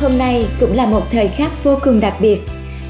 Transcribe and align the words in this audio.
Hôm 0.00 0.18
nay 0.18 0.46
cũng 0.60 0.72
là 0.72 0.86
một 0.86 1.02
thời 1.12 1.28
khắc 1.28 1.64
vô 1.64 1.78
cùng 1.82 2.00
đặc 2.00 2.14
biệt. 2.20 2.40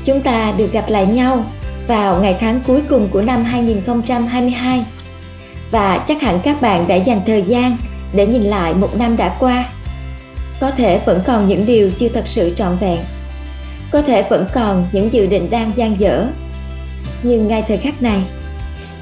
Chúng 0.05 0.21
ta 0.21 0.53
được 0.59 0.73
gặp 0.73 0.85
lại 0.89 1.07
nhau 1.07 1.45
vào 1.87 2.21
ngày 2.21 2.37
tháng 2.41 2.61
cuối 2.67 2.81
cùng 2.89 3.09
của 3.09 3.23
năm 3.23 3.45
2022. 3.45 4.85
Và 5.71 6.05
chắc 6.09 6.23
hẳn 6.23 6.41
các 6.45 6.61
bạn 6.61 6.85
đã 6.89 6.95
dành 6.95 7.21
thời 7.27 7.43
gian 7.43 7.77
để 8.15 8.27
nhìn 8.27 8.43
lại 8.43 8.75
một 8.75 8.99
năm 8.99 9.17
đã 9.17 9.37
qua. 9.41 9.69
Có 10.61 10.71
thể 10.71 11.01
vẫn 11.05 11.23
còn 11.27 11.49
những 11.49 11.67
điều 11.67 11.91
chưa 11.91 12.09
thật 12.09 12.29
sự 12.29 12.55
trọn 12.55 12.77
vẹn. 12.81 12.99
Có 13.93 14.03
thể 14.03 14.23
vẫn 14.29 14.47
còn 14.55 14.89
những 14.93 15.13
dự 15.13 15.27
định 15.27 15.51
đang 15.51 15.73
dang 15.77 16.01
dở. 16.01 16.27
Nhưng 17.23 17.49
ngay 17.49 17.65
thời 17.69 17.77
khắc 17.77 18.03
này, 18.03 18.23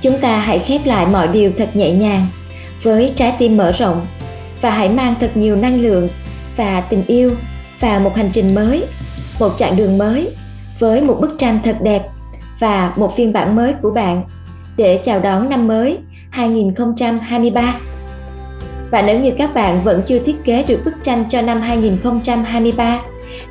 chúng 0.01 0.19
ta 0.19 0.41
hãy 0.41 0.59
khép 0.59 0.81
lại 0.87 1.07
mọi 1.13 1.29
điều 1.29 1.53
thật 1.59 1.77
nhẹ 1.77 1.91
nhàng 1.91 2.27
với 2.83 3.13
trái 3.17 3.35
tim 3.39 3.57
mở 3.57 3.73
rộng 3.73 4.07
và 4.61 4.71
hãy 4.71 4.89
mang 4.89 5.15
thật 5.21 5.31
nhiều 5.37 5.57
năng 5.57 5.81
lượng 5.81 6.09
và 6.57 6.81
tình 6.81 7.07
yêu 7.07 7.31
vào 7.83 8.01
một 8.01 8.17
hành 8.17 8.31
trình 8.33 8.55
mới, 8.55 8.85
một 9.41 9.53
chặng 9.57 9.77
đường 9.77 9.99
mới 9.99 10.31
với 10.79 11.03
một 11.03 11.17
bức 11.21 11.39
tranh 11.39 11.59
thật 11.65 11.77
đẹp 11.83 12.03
và 12.59 12.93
một 12.97 13.17
phiên 13.17 13.33
bản 13.33 13.57
mới 13.57 13.73
của 13.83 13.91
bạn 13.91 14.23
để 14.77 15.01
chào 15.03 15.21
đón 15.21 15.51
năm 15.51 15.69
mới 15.69 15.99
2023. 16.31 17.79
Và 18.91 19.03
nếu 19.03 19.21
như 19.21 19.31
các 19.39 19.55
bạn 19.55 19.85
vẫn 19.85 20.03
chưa 20.07 20.19
thiết 20.19 20.45
kế 20.45 20.65
được 20.69 20.81
bức 20.85 20.95
tranh 21.03 21.25
cho 21.29 21.43
năm 21.43 21.61
2023 21.61 23.01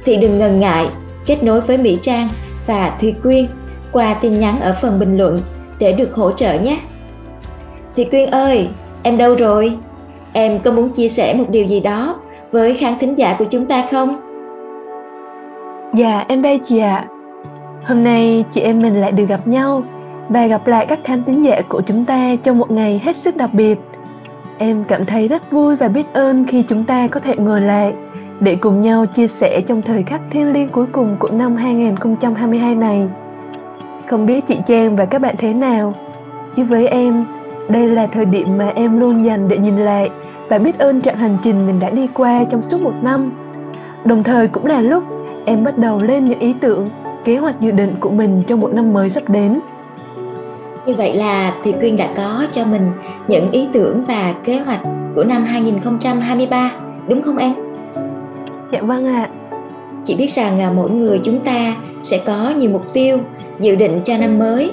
thì 0.06 0.18
đừng 0.18 0.40
ngần 0.40 0.60
ngại 0.60 0.88
kết 1.26 1.44
nối 1.44 1.62
với 1.62 1.78
Mỹ 1.78 1.98
Trang 2.02 2.30
và 2.68 2.98
Thùy 3.02 3.16
Quyên 3.24 3.48
qua 3.92 4.14
tin 4.14 4.40
nhắn 4.40 4.62
ở 4.62 4.76
phần 4.82 5.00
bình 5.00 5.18
luận 5.18 5.42
để 5.80 5.94
được 5.94 6.16
hỗ 6.16 6.32
trợ 6.32 6.60
nhé. 6.60 6.80
Thùy 7.96 8.06
Quyên 8.06 8.30
ơi, 8.30 8.68
em 9.04 9.18
đâu 9.18 9.36
rồi? 9.36 9.78
Em 10.34 10.60
có 10.60 10.72
muốn 10.72 10.90
chia 10.90 11.10
sẻ 11.10 11.34
một 11.34 11.46
điều 11.50 11.66
gì 11.66 11.80
đó 11.80 12.20
với 12.52 12.74
khán 12.74 13.00
thính 13.00 13.18
giả 13.18 13.36
của 13.40 13.46
chúng 13.46 13.66
ta 13.66 13.88
không? 13.92 14.22
Dạ, 15.94 16.26
em 16.28 16.42
đây 16.42 16.60
chị 16.66 16.80
ạ. 16.80 17.06
Hôm 17.84 18.04
nay 18.04 18.46
chị 18.54 18.62
em 18.62 18.82
mình 18.82 19.02
lại 19.02 19.12
được 19.12 19.26
gặp 19.26 19.48
nhau 19.48 19.84
và 20.30 20.48
gặp 20.48 20.68
lại 20.68 20.86
các 20.86 21.00
khán 21.04 21.24
thính 21.24 21.46
giả 21.46 21.62
của 21.70 21.82
chúng 21.82 22.06
ta 22.06 22.36
trong 22.44 22.58
một 22.58 22.72
ngày 22.72 23.02
hết 23.04 23.16
sức 23.16 23.38
đặc 23.38 23.54
biệt. 23.54 23.80
Em 24.58 24.84
cảm 24.88 25.06
thấy 25.06 25.28
rất 25.28 25.52
vui 25.52 25.76
và 25.76 25.88
biết 25.88 26.14
ơn 26.14 26.46
khi 26.46 26.64
chúng 26.68 26.84
ta 26.84 27.08
có 27.08 27.20
thể 27.20 27.36
ngồi 27.36 27.62
lại 27.62 27.94
để 28.40 28.56
cùng 28.56 28.82
nhau 28.82 29.06
chia 29.06 29.28
sẻ 29.28 29.62
trong 29.68 29.82
thời 29.82 30.04
khắc 30.04 30.22
thiêng 30.30 30.52
liêng 30.52 30.70
cuối 30.70 30.86
cùng 30.92 31.16
của 31.20 31.30
năm 31.30 31.56
2022 31.56 32.76
này. 32.76 33.08
Không 34.08 34.26
biết 34.26 34.48
chị 34.48 34.58
Trang 34.66 34.96
và 34.96 35.06
các 35.06 35.20
bạn 35.20 35.36
thế 35.38 35.54
nào, 35.54 35.94
chứ 36.56 36.64
với 36.64 36.88
em, 36.88 37.26
đây 37.70 37.90
là 37.90 38.08
thời 38.08 38.26
điểm 38.26 38.58
mà 38.58 38.72
em 38.76 39.00
luôn 39.00 39.26
dành 39.26 39.48
để 39.48 39.58
nhìn 39.58 39.78
lại 39.78 40.10
và 40.52 40.58
biết 40.58 40.80
ơn 40.80 41.02
chặng 41.02 41.18
hành 41.18 41.38
trình 41.44 41.68
mình 41.68 41.80
đã 41.80 41.90
đi 41.90 42.08
qua 42.14 42.44
trong 42.50 42.62
suốt 42.62 42.82
một 42.82 42.94
năm. 43.02 43.32
Đồng 44.06 44.24
thời 44.24 44.48
cũng 44.48 44.66
là 44.66 44.82
lúc 44.82 45.04
em 45.46 45.64
bắt 45.64 45.78
đầu 45.78 46.00
lên 46.04 46.26
những 46.26 46.40
ý 46.40 46.54
tưởng, 46.62 46.90
kế 47.26 47.38
hoạch 47.38 47.60
dự 47.60 47.72
định 47.72 47.96
của 48.00 48.10
mình 48.10 48.44
trong 48.48 48.62
một 48.62 48.74
năm 48.74 48.94
mới 48.94 49.10
sắp 49.10 49.24
đến. 49.28 49.60
Như 50.86 50.94
vậy 50.96 51.16
là 51.16 51.56
thì 51.64 51.72
Quyên 51.72 51.98
đã 51.98 52.14
có 52.18 52.46
cho 52.52 52.66
mình 52.66 52.92
những 53.28 53.52
ý 53.52 53.68
tưởng 53.74 54.04
và 54.08 54.36
kế 54.44 54.60
hoạch 54.60 54.80
của 55.16 55.24
năm 55.24 55.46
2023, 55.46 56.72
đúng 57.08 57.22
không 57.22 57.38
em? 57.38 57.54
Dạ 58.72 58.82
vâng 58.82 59.06
ạ. 59.06 59.28
Chị 60.04 60.16
biết 60.16 60.32
rằng 60.32 60.60
à, 60.60 60.72
mỗi 60.76 60.90
người 60.90 61.20
chúng 61.24 61.40
ta 61.40 61.76
sẽ 62.04 62.20
có 62.26 62.54
nhiều 62.58 62.72
mục 62.72 62.94
tiêu, 62.94 63.18
dự 63.60 63.76
định 63.76 64.02
cho 64.04 64.18
năm 64.18 64.40
mới 64.40 64.72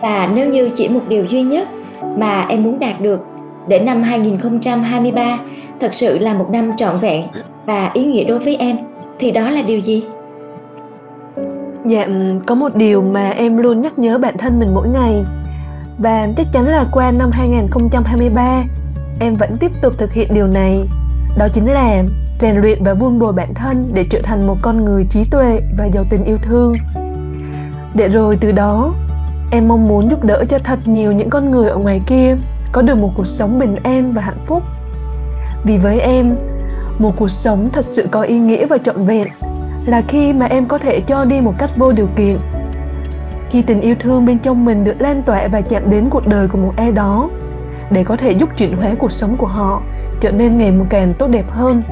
và 0.00 0.28
nếu 0.34 0.48
như 0.48 0.70
chỉ 0.74 0.88
một 0.88 1.02
điều 1.08 1.24
duy 1.24 1.42
nhất 1.42 1.68
mà 2.16 2.46
em 2.48 2.62
muốn 2.62 2.78
đạt 2.78 3.00
được 3.00 3.20
để 3.68 3.78
năm 3.78 4.02
2023 4.02 5.38
thật 5.80 5.94
sự 5.94 6.18
là 6.18 6.34
một 6.34 6.46
năm 6.50 6.76
trọn 6.76 6.98
vẹn 6.98 7.26
và 7.66 7.90
ý 7.94 8.04
nghĩa 8.04 8.24
đối 8.24 8.38
với 8.38 8.56
em 8.56 8.76
thì 9.18 9.30
đó 9.30 9.50
là 9.50 9.62
điều 9.62 9.78
gì? 9.78 10.04
Dạ, 11.86 12.04
ừ, 12.04 12.12
có 12.46 12.54
một 12.54 12.74
điều 12.74 13.02
mà 13.02 13.30
em 13.30 13.56
luôn 13.56 13.80
nhắc 13.80 13.98
nhớ 13.98 14.18
bản 14.18 14.38
thân 14.38 14.58
mình 14.58 14.74
mỗi 14.74 14.88
ngày. 14.88 15.24
Và 15.98 16.28
chắc 16.36 16.46
chắn 16.52 16.66
là 16.66 16.84
qua 16.92 17.10
năm 17.10 17.30
2023 17.32 18.64
em 19.20 19.34
vẫn 19.34 19.56
tiếp 19.60 19.70
tục 19.82 19.92
thực 19.98 20.12
hiện 20.12 20.34
điều 20.34 20.46
này. 20.46 20.88
Đó 21.38 21.48
chính 21.54 21.66
là 21.66 22.02
rèn 22.40 22.56
luyện 22.56 22.84
và 22.84 22.94
vun 22.94 23.18
bồi 23.18 23.32
bản 23.32 23.54
thân 23.54 23.90
để 23.94 24.04
trở 24.10 24.20
thành 24.22 24.46
một 24.46 24.56
con 24.62 24.84
người 24.84 25.06
trí 25.10 25.24
tuệ 25.30 25.60
và 25.78 25.84
giàu 25.84 26.04
tình 26.10 26.24
yêu 26.24 26.38
thương. 26.42 26.74
Để 27.94 28.08
rồi 28.08 28.38
từ 28.40 28.52
đó 28.52 28.94
em 29.50 29.68
mong 29.68 29.88
muốn 29.88 30.10
giúp 30.10 30.24
đỡ 30.24 30.44
cho 30.48 30.58
thật 30.58 30.78
nhiều 30.84 31.12
những 31.12 31.30
con 31.30 31.50
người 31.50 31.68
ở 31.68 31.76
ngoài 31.76 32.00
kia 32.06 32.36
có 32.72 32.82
được 32.82 32.98
một 32.98 33.10
cuộc 33.16 33.26
sống 33.26 33.58
bình 33.58 33.76
an 33.82 34.12
và 34.14 34.22
hạnh 34.22 34.44
phúc. 34.46 34.62
Vì 35.64 35.78
với 35.78 36.00
em 36.00 36.34
một 36.98 37.12
cuộc 37.16 37.30
sống 37.30 37.68
thật 37.72 37.84
sự 37.84 38.08
có 38.10 38.22
ý 38.22 38.38
nghĩa 38.38 38.66
và 38.66 38.78
trọn 38.78 39.04
vẹn 39.04 39.26
là 39.86 40.02
khi 40.08 40.32
mà 40.32 40.46
em 40.46 40.66
có 40.66 40.78
thể 40.78 41.00
cho 41.00 41.24
đi 41.24 41.40
một 41.40 41.54
cách 41.58 41.70
vô 41.76 41.92
điều 41.92 42.08
kiện. 42.16 42.38
Khi 43.50 43.62
tình 43.62 43.80
yêu 43.80 43.94
thương 43.98 44.26
bên 44.26 44.38
trong 44.38 44.64
mình 44.64 44.84
được 44.84 45.00
lan 45.00 45.22
tỏa 45.22 45.48
và 45.48 45.60
chạm 45.60 45.90
đến 45.90 46.06
cuộc 46.10 46.26
đời 46.26 46.48
của 46.48 46.58
một 46.58 46.72
ai 46.76 46.92
đó 46.92 47.30
để 47.90 48.04
có 48.04 48.16
thể 48.16 48.30
giúp 48.30 48.48
chuyển 48.56 48.76
hóa 48.76 48.90
cuộc 48.98 49.12
sống 49.12 49.36
của 49.36 49.46
họ 49.46 49.82
trở 50.20 50.32
nên 50.32 50.58
ngày 50.58 50.72
một 50.72 50.84
càng 50.90 51.14
tốt 51.18 51.28
đẹp 51.30 51.50
hơn. 51.50 51.82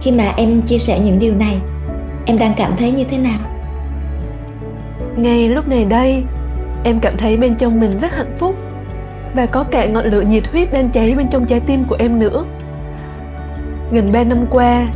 Khi 0.00 0.10
mà 0.10 0.32
em 0.36 0.62
chia 0.62 0.78
sẻ 0.78 1.00
những 1.00 1.18
điều 1.18 1.34
này 1.34 1.60
em 2.26 2.38
đang 2.38 2.54
cảm 2.56 2.76
thấy 2.78 2.92
như 2.92 3.04
thế 3.10 3.18
nào? 3.18 3.40
Ngay 5.16 5.48
lúc 5.48 5.68
này 5.68 5.84
đây 5.84 6.24
em 6.84 7.00
cảm 7.00 7.16
thấy 7.16 7.36
bên 7.36 7.54
trong 7.54 7.80
mình 7.80 7.98
rất 8.00 8.12
hạnh 8.12 8.36
phúc 8.38 8.54
và 9.34 9.46
có 9.46 9.64
cả 9.64 9.86
ngọn 9.86 10.04
lửa 10.04 10.20
nhiệt 10.20 10.46
huyết 10.46 10.72
đang 10.72 10.90
cháy 10.90 11.14
bên 11.16 11.26
trong 11.30 11.46
trái 11.46 11.60
tim 11.60 11.84
của 11.84 11.96
em 11.98 12.18
nữa. 12.18 12.44
Gần 13.92 14.12
3 14.12 14.24
năm 14.24 14.46
qua, 14.50 14.88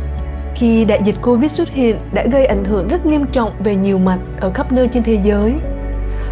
khi 0.55 0.85
đại 0.85 1.01
dịch 1.05 1.15
Covid 1.21 1.51
xuất 1.51 1.69
hiện 1.69 1.95
đã 2.13 2.25
gây 2.31 2.45
ảnh 2.45 2.65
hưởng 2.65 2.87
rất 2.87 3.05
nghiêm 3.05 3.25
trọng 3.31 3.51
về 3.59 3.75
nhiều 3.75 3.97
mặt 3.97 4.19
ở 4.39 4.51
khắp 4.53 4.71
nơi 4.71 4.87
trên 4.87 5.03
thế 5.03 5.19
giới. 5.23 5.53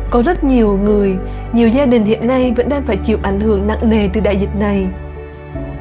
Có 0.10 0.24
rất 0.24 0.44
nhiều 0.44 0.80
người, 0.84 1.16
nhiều 1.54 1.68
gia 1.68 1.86
đình 1.86 2.06
hiện 2.06 2.28
nay 2.28 2.54
vẫn 2.58 2.70
đang 2.70 2.84
phải 2.84 2.98
chịu 2.98 3.18
ảnh 3.22 3.40
hưởng 3.40 3.68
nặng 3.68 3.90
nề 3.90 4.10
từ 4.14 4.22
đại 4.22 4.38
dịch 4.38 4.56
này. 4.60 4.88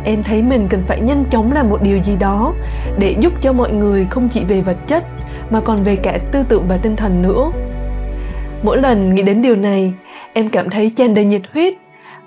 Em 0.05 0.22
thấy 0.22 0.43
mình 0.43 0.66
cần 0.71 0.82
phải 0.87 1.00
nhanh 1.00 1.25
chóng 1.31 1.53
làm 1.53 1.71
một 1.71 1.82
điều 1.82 1.99
gì 2.05 2.16
đó 2.21 2.55
để 2.99 3.16
giúp 3.21 3.32
cho 3.43 3.53
mọi 3.53 3.72
người 3.72 4.06
không 4.11 4.28
chỉ 4.28 4.44
về 4.44 4.61
vật 4.61 4.77
chất 4.87 5.05
mà 5.50 5.61
còn 5.61 5.82
về 5.82 5.97
cả 5.97 6.19
tư 6.32 6.43
tưởng 6.49 6.65
và 6.69 6.77
tinh 6.77 6.97
thần 6.97 7.22
nữa. 7.22 7.50
Mỗi 8.62 8.78
lần 8.78 9.15
nghĩ 9.15 9.22
đến 9.22 9.43
điều 9.43 9.56
này, 9.56 9.93
em 10.32 10.49
cảm 10.49 10.71
thấy 10.71 10.93
tràn 10.97 11.15
đầy 11.15 11.25
nhiệt 11.25 11.43
huyết 11.53 11.75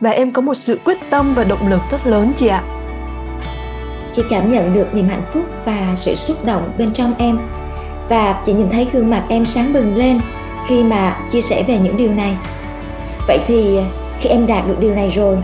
và 0.01 0.09
em 0.09 0.31
có 0.31 0.41
một 0.41 0.53
sự 0.53 0.79
quyết 0.85 0.97
tâm 1.09 1.33
và 1.35 1.43
động 1.43 1.67
lực 1.67 1.81
rất 1.91 2.07
lớn 2.07 2.31
chị 2.37 2.47
ạ. 2.47 2.63
Chị 4.13 4.23
cảm 4.29 4.51
nhận 4.51 4.73
được 4.73 4.93
niềm 4.93 5.07
hạnh 5.07 5.23
phúc 5.33 5.43
và 5.65 5.91
sự 5.95 6.15
xúc 6.15 6.37
động 6.45 6.71
bên 6.77 6.93
trong 6.93 7.13
em 7.17 7.39
và 8.09 8.41
chị 8.45 8.53
nhìn 8.53 8.69
thấy 8.69 8.87
gương 8.91 9.09
mặt 9.09 9.25
em 9.29 9.45
sáng 9.45 9.73
bừng 9.73 9.95
lên 9.95 10.19
khi 10.67 10.83
mà 10.83 11.17
chia 11.29 11.41
sẻ 11.41 11.63
về 11.67 11.77
những 11.77 11.97
điều 11.97 12.11
này. 12.11 12.37
Vậy 13.27 13.39
thì 13.47 13.79
khi 14.19 14.29
em 14.29 14.47
đạt 14.47 14.67
được 14.67 14.79
điều 14.79 14.95
này 14.95 15.09
rồi 15.09 15.37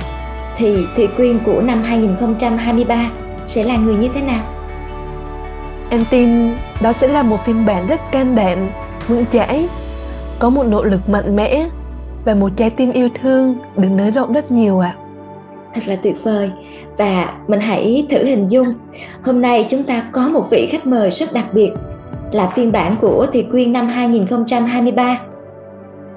thì 0.58 0.86
Thủy 0.96 1.08
Quyên 1.08 1.40
của 1.40 1.62
năm 1.62 1.84
2023 1.84 3.10
sẽ 3.48 3.64
là 3.64 3.78
người 3.78 3.96
như 3.96 4.10
thế 4.14 4.22
nào? 4.22 4.44
Em 5.90 6.04
tin 6.10 6.56
đó 6.82 6.94
sẽ 6.94 7.08
là 7.08 7.24
một 7.24 7.46
phiên 7.46 7.66
bản 7.66 7.88
rất 7.88 8.12
can 8.12 8.36
đảm, 8.36 8.58
vững 9.08 9.26
chãi, 9.32 9.68
có 10.40 10.50
một 10.50 10.64
nỗ 10.64 10.84
lực 10.84 11.10
mạnh 11.10 11.36
mẽ 11.36 11.68
và 12.26 12.36
một 12.36 12.50
trái 12.56 12.70
tim 12.70 12.92
yêu 12.92 13.10
thương 13.22 13.56
được 13.78 13.90
nới 13.92 14.12
rộng 14.12 14.34
rất 14.34 14.52
nhiều 14.52 14.80
ạ. 14.80 14.96
À. 14.98 15.02
Thật 15.74 15.82
là 15.86 15.96
tuyệt 15.96 16.24
vời 16.24 16.52
và 16.98 17.34
mình 17.48 17.60
hãy 17.60 18.08
thử 18.10 18.26
hình 18.26 18.52
dung 18.52 18.74
hôm 19.24 19.42
nay 19.42 19.66
chúng 19.70 19.84
ta 19.84 20.10
có 20.12 20.30
một 20.30 20.48
vị 20.52 20.68
khách 20.72 20.86
mời 20.86 21.12
rất 21.12 21.34
đặc 21.34 21.46
biệt 21.54 21.72
là 22.32 22.48
phiên 22.48 22.72
bản 22.72 22.96
của 23.02 23.28
Thị 23.32 23.46
Quyên 23.52 23.74
năm 23.74 23.88
2023. 23.88 25.22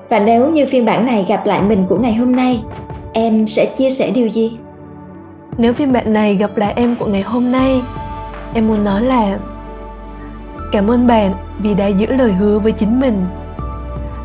Và 0.08 0.18
nếu 0.18 0.50
như 0.50 0.66
phiên 0.66 0.84
bản 0.84 1.06
này 1.06 1.24
gặp 1.28 1.46
lại 1.46 1.62
mình 1.62 1.84
của 1.88 1.98
ngày 1.98 2.14
hôm 2.14 2.36
nay, 2.36 2.62
em 3.12 3.46
sẽ 3.46 3.66
chia 3.78 3.90
sẻ 3.90 4.10
điều 4.14 4.26
gì? 4.26 4.58
Nếu 5.58 5.72
phiên 5.72 5.92
bản 5.92 6.12
này 6.12 6.36
gặp 6.36 6.56
lại 6.56 6.72
em 6.76 6.96
của 6.96 7.06
ngày 7.06 7.22
hôm 7.22 7.52
nay, 7.52 7.82
em 8.54 8.68
muốn 8.68 8.84
nói 8.84 9.02
là 9.02 9.38
Cảm 10.72 10.90
ơn 10.90 11.06
bạn 11.06 11.34
vì 11.58 11.74
đã 11.74 11.86
giữ 11.86 12.06
lời 12.06 12.32
hứa 12.32 12.58
với 12.58 12.72
chính 12.72 13.00
mình 13.00 13.14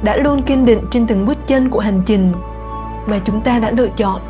đã 0.04 0.18
luôn 0.18 0.42
kiên 0.42 0.66
định 0.66 0.80
trên 0.92 1.08
từng 1.08 1.26
bước 1.26 1.48
chân 1.48 1.70
của 1.70 1.80
hành 1.80 2.00
trình 2.06 2.34
mà 3.06 3.20
chúng 3.26 3.42
ta 3.42 3.60
đã 3.60 3.72
lựa 3.72 3.90
chọn 3.98 4.22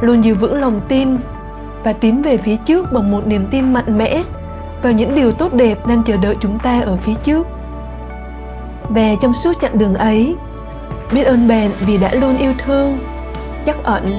luôn 0.00 0.24
giữ 0.24 0.34
vững 0.34 0.60
lòng 0.60 0.80
tin 0.88 1.16
và 1.84 1.92
tiến 1.92 2.22
về 2.22 2.36
phía 2.36 2.56
trước 2.56 2.92
bằng 2.92 3.10
một 3.10 3.26
niềm 3.26 3.46
tin 3.50 3.72
mạnh 3.72 3.98
mẽ 3.98 4.22
vào 4.82 4.92
những 4.92 5.14
điều 5.14 5.32
tốt 5.32 5.52
đẹp 5.52 5.86
đang 5.86 6.02
chờ 6.02 6.16
đợi 6.16 6.36
chúng 6.40 6.58
ta 6.58 6.80
ở 6.80 6.98
phía 7.04 7.14
trước 7.14 7.46
và 8.88 9.14
trong 9.22 9.34
suốt 9.34 9.60
chặng 9.60 9.78
đường 9.78 9.94
ấy, 9.94 10.36
biết 11.12 11.22
ơn 11.22 11.48
bạn 11.48 11.70
vì 11.80 11.98
đã 11.98 12.14
luôn 12.14 12.36
yêu 12.36 12.52
thương, 12.58 12.98
chắc 13.66 13.84
ẩn 13.84 14.18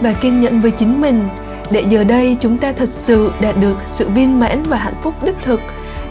và 0.00 0.12
kiên 0.12 0.40
nhẫn 0.40 0.60
với 0.60 0.70
chính 0.70 1.00
mình 1.00 1.28
để 1.70 1.84
giờ 1.88 2.04
đây 2.04 2.36
chúng 2.40 2.58
ta 2.58 2.72
thật 2.72 2.88
sự 2.88 3.32
đạt 3.40 3.56
được 3.60 3.76
sự 3.86 4.08
viên 4.08 4.40
mãn 4.40 4.62
và 4.62 4.76
hạnh 4.76 4.94
phúc 5.02 5.14
đích 5.22 5.36
thực 5.42 5.60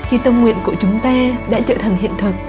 khi 0.01 0.17
tâm 0.17 0.41
nguyện 0.41 0.55
của 0.63 0.73
chúng 0.81 0.99
ta 1.03 1.13
đã 1.49 1.59
trở 1.67 1.75
thành 1.75 1.95
hiện 1.95 2.11
thực. 2.17 2.48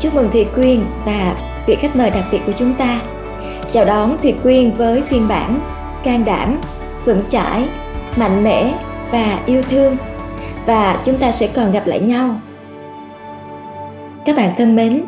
Chúc 0.00 0.14
mừng 0.14 0.28
Thị 0.32 0.46
Quyên 0.54 0.80
và 1.04 1.36
vị 1.66 1.74
khách 1.74 1.96
mời 1.96 2.10
đặc 2.10 2.24
biệt 2.32 2.40
của 2.46 2.52
chúng 2.56 2.74
ta. 2.74 3.00
Chào 3.70 3.84
đón 3.84 4.16
Thị 4.22 4.34
Quyên 4.42 4.70
với 4.70 5.02
phiên 5.02 5.28
bản 5.28 5.60
can 6.04 6.24
đảm, 6.24 6.58
vững 7.04 7.22
chãi, 7.28 7.68
mạnh 8.16 8.44
mẽ 8.44 8.74
và 9.10 9.42
yêu 9.46 9.62
thương. 9.62 9.96
Và 10.66 11.02
chúng 11.04 11.18
ta 11.18 11.30
sẽ 11.30 11.48
còn 11.56 11.72
gặp 11.72 11.86
lại 11.86 12.00
nhau. 12.00 12.40
Các 14.24 14.36
bạn 14.36 14.54
thân 14.58 14.76
mến, 14.76 15.04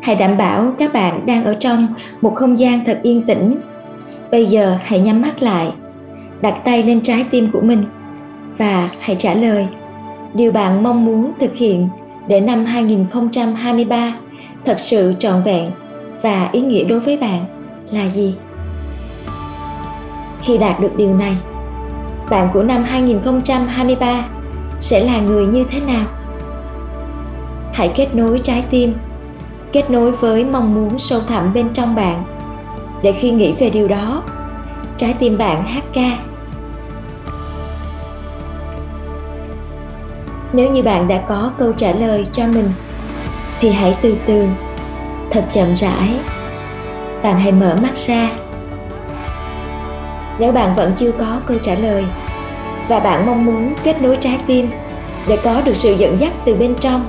hãy 0.00 0.16
đảm 0.16 0.36
bảo 0.36 0.72
các 0.78 0.92
bạn 0.92 1.26
đang 1.26 1.44
ở 1.44 1.54
trong 1.60 1.94
một 2.20 2.34
không 2.34 2.58
gian 2.58 2.84
thật 2.84 3.00
yên 3.02 3.22
tĩnh 3.22 3.60
bây 4.30 4.46
giờ 4.46 4.78
hãy 4.82 5.00
nhắm 5.00 5.22
mắt 5.22 5.42
lại 5.42 5.72
đặt 6.40 6.54
tay 6.64 6.82
lên 6.82 7.00
trái 7.00 7.24
tim 7.30 7.50
của 7.52 7.60
mình 7.60 7.84
và 8.58 8.88
hãy 9.00 9.16
trả 9.16 9.34
lời 9.34 9.68
điều 10.34 10.52
bạn 10.52 10.82
mong 10.82 11.04
muốn 11.04 11.32
thực 11.40 11.56
hiện 11.56 11.88
để 12.28 12.40
năm 12.40 12.64
2023 12.64 14.14
thật 14.64 14.80
sự 14.80 15.14
trọn 15.18 15.42
vẹn 15.42 15.70
và 16.22 16.48
ý 16.52 16.60
nghĩa 16.60 16.84
đối 16.84 17.00
với 17.00 17.16
bạn 17.16 17.44
là 17.90 18.08
gì? 18.08 18.34
Khi 20.42 20.58
đạt 20.58 20.80
được 20.80 20.96
điều 20.96 21.14
này, 21.14 21.36
bạn 22.30 22.48
của 22.52 22.62
năm 22.62 22.82
2023 22.82 24.24
sẽ 24.80 25.04
là 25.04 25.20
người 25.20 25.46
như 25.46 25.64
thế 25.70 25.80
nào? 25.80 26.06
Hãy 27.72 27.92
kết 27.96 28.14
nối 28.14 28.38
trái 28.38 28.64
tim 28.70 28.94
kết 29.72 29.90
nối 29.90 30.10
với 30.12 30.44
mong 30.44 30.74
muốn 30.74 30.98
sâu 30.98 31.20
thẳm 31.28 31.54
bên 31.54 31.68
trong 31.72 31.94
bạn 31.94 32.24
để 33.02 33.12
khi 33.12 33.30
nghĩ 33.30 33.54
về 33.58 33.70
điều 33.70 33.88
đó 33.88 34.22
trái 34.96 35.14
tim 35.18 35.38
bạn 35.38 35.66
hát 35.66 35.84
ca 35.92 36.18
nếu 40.52 40.70
như 40.70 40.82
bạn 40.82 41.08
đã 41.08 41.22
có 41.28 41.52
câu 41.58 41.72
trả 41.72 41.92
lời 41.92 42.26
cho 42.32 42.46
mình, 42.46 42.72
thì 43.60 43.70
hãy 43.70 43.96
từ 44.02 44.16
từ, 44.26 44.46
thật 45.30 45.44
chậm 45.50 45.76
rãi 45.76 46.20
bạn 47.22 47.40
hãy 47.40 47.52
mở 47.52 47.76
mắt 47.82 47.96
ra 48.06 48.30
nếu 50.40 50.52
bạn 50.52 50.74
vẫn 50.74 50.92
chưa 50.96 51.12
có 51.12 51.40
câu 51.46 51.58
trả 51.62 51.74
lời, 51.74 52.04
và 52.88 53.00
bạn 53.00 53.26
mong 53.26 53.44
muốn 53.44 53.74
kết 53.84 54.02
nối 54.02 54.16
trái 54.16 54.38
tim 54.46 54.70
để 55.28 55.36
có 55.36 55.60
được 55.60 55.76
sự 55.76 55.92
dẫn 55.92 56.20
dắt 56.20 56.32
từ 56.44 56.54
bên 56.54 56.74
trong, 56.80 57.06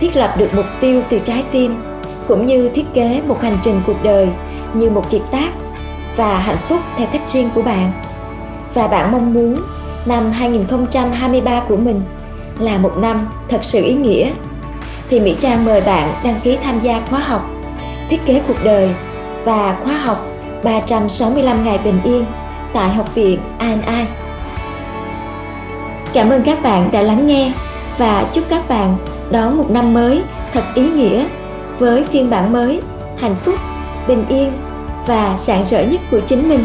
thiết 0.00 0.16
lập 0.16 0.34
được 0.38 0.48
mục 0.54 0.64
tiêu 0.80 1.02
từ 1.08 1.18
trái 1.18 1.44
tim, 1.52 1.82
cũng 2.28 2.46
như 2.46 2.68
thiết 2.68 2.84
kế 2.94 3.22
một 3.26 3.42
hành 3.42 3.58
trình 3.62 3.80
cuộc 3.86 4.02
đời 4.02 4.28
như 4.74 4.90
một 4.90 5.10
kiệt 5.10 5.22
tác 5.30 5.48
và 6.16 6.38
hạnh 6.38 6.58
phúc 6.68 6.80
theo 6.96 7.08
cách 7.12 7.28
riêng 7.28 7.48
của 7.54 7.62
bạn. 7.62 7.92
Và 8.74 8.86
bạn 8.86 9.12
mong 9.12 9.34
muốn 9.34 9.54
năm 10.06 10.30
2023 10.30 11.62
của 11.68 11.76
mình 11.76 12.02
là 12.58 12.78
một 12.78 12.92
năm 12.96 13.28
thật 13.48 13.58
sự 13.62 13.84
ý 13.84 13.94
nghĩa 13.94 14.32
thì 15.10 15.20
Mỹ 15.20 15.36
Trang 15.40 15.64
mời 15.64 15.80
bạn 15.80 16.14
đăng 16.24 16.40
ký 16.44 16.58
tham 16.62 16.80
gia 16.80 17.02
khóa 17.10 17.20
học, 17.20 17.50
Thiết 18.08 18.26
kế 18.26 18.42
cuộc 18.48 18.64
đời 18.64 18.94
và 19.44 19.76
khóa 19.84 19.94
học 19.94 20.26
365 20.64 21.64
ngày 21.64 21.78
bình 21.84 22.00
yên 22.04 22.24
tại 22.72 22.88
Học 22.88 23.14
viện 23.14 23.38
ANI. 23.58 24.04
Cảm 26.12 26.30
ơn 26.30 26.42
các 26.42 26.62
bạn 26.62 26.92
đã 26.92 27.02
lắng 27.02 27.26
nghe 27.26 27.52
và 27.98 28.26
chúc 28.32 28.44
các 28.48 28.68
bạn 28.68 28.96
đón 29.30 29.56
một 29.56 29.70
năm 29.70 29.94
mới 29.94 30.22
thật 30.52 30.64
ý 30.74 30.90
nghĩa 30.90 31.26
với 31.78 32.04
phiên 32.04 32.30
bản 32.30 32.52
mới, 32.52 32.80
hạnh 33.18 33.36
phúc, 33.36 33.54
bình 34.08 34.24
yên 34.28 34.52
và 35.06 35.34
rạng 35.38 35.66
rỡ 35.66 35.82
nhất 35.82 36.00
của 36.10 36.20
chính 36.20 36.48
mình 36.48 36.64